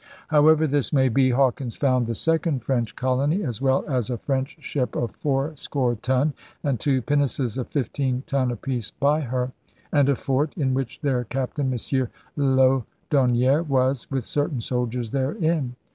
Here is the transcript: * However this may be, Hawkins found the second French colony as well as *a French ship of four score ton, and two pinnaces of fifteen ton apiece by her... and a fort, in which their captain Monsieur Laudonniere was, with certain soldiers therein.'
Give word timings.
* 0.17 0.27
However 0.29 0.65
this 0.65 0.91
may 0.91 1.09
be, 1.09 1.29
Hawkins 1.29 1.75
found 1.75 2.07
the 2.07 2.15
second 2.15 2.63
French 2.63 2.95
colony 2.95 3.43
as 3.43 3.61
well 3.61 3.85
as 3.87 4.09
*a 4.09 4.17
French 4.17 4.57
ship 4.59 4.95
of 4.95 5.11
four 5.11 5.55
score 5.57 5.93
ton, 5.93 6.33
and 6.63 6.79
two 6.79 7.03
pinnaces 7.03 7.55
of 7.55 7.67
fifteen 7.67 8.23
ton 8.25 8.49
apiece 8.49 8.89
by 8.89 9.21
her... 9.21 9.51
and 9.93 10.09
a 10.09 10.15
fort, 10.15 10.55
in 10.57 10.73
which 10.73 11.01
their 11.01 11.23
captain 11.25 11.69
Monsieur 11.69 12.09
Laudonniere 12.35 13.61
was, 13.61 14.09
with 14.09 14.25
certain 14.25 14.59
soldiers 14.59 15.11
therein.' 15.11 15.75